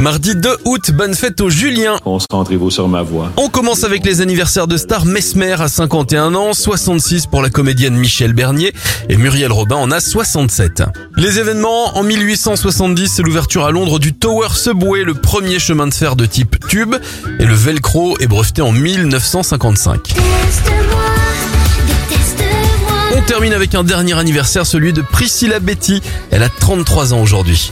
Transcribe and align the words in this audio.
Mardi 0.00 0.34
2 0.34 0.56
août, 0.64 0.92
bonne 0.94 1.14
fête 1.14 1.42
aux 1.42 1.50
Julien. 1.50 1.98
Concentrez-vous 2.02 2.70
sur 2.70 2.88
ma 2.88 3.02
voix. 3.02 3.30
On 3.36 3.50
commence 3.50 3.84
avec 3.84 4.02
les 4.06 4.22
anniversaires 4.22 4.66
de 4.66 4.78
stars 4.78 5.04
Mesmer 5.04 5.60
à 5.60 5.68
51 5.68 6.34
ans, 6.34 6.54
66 6.54 7.26
pour 7.26 7.42
la 7.42 7.50
comédienne 7.50 7.94
Michel 7.94 8.32
Bernier 8.32 8.72
et 9.10 9.18
Muriel 9.18 9.52
Robin 9.52 9.76
en 9.76 9.90
a 9.90 10.00
67. 10.00 10.84
Les 11.16 11.38
événements, 11.38 11.98
en 11.98 12.02
1870, 12.02 13.12
c'est 13.14 13.22
l'ouverture 13.22 13.66
à 13.66 13.72
Londres 13.72 13.98
du 13.98 14.14
Tower 14.14 14.48
Subway, 14.54 15.04
le 15.04 15.12
premier 15.12 15.58
chemin 15.58 15.86
de 15.86 15.92
fer 15.92 16.16
de 16.16 16.24
type 16.24 16.56
tube, 16.66 16.94
et 17.38 17.44
le 17.44 17.54
Velcro 17.54 18.16
est 18.20 18.26
breveté 18.26 18.62
en 18.62 18.72
1955. 18.72 20.14
On 23.14 23.20
termine 23.20 23.52
avec 23.52 23.74
un 23.74 23.84
dernier 23.84 24.18
anniversaire, 24.18 24.64
celui 24.64 24.94
de 24.94 25.02
Priscilla 25.02 25.60
Betty. 25.60 26.00
Elle 26.30 26.42
a 26.42 26.48
33 26.48 27.12
ans 27.12 27.20
aujourd'hui. 27.20 27.70